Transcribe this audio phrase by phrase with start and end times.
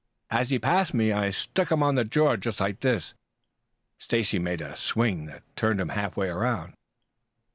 [0.31, 3.13] "As he passed me I struck him on the jaw just like this."
[3.99, 6.73] Stacy made a swing that turned him half way around.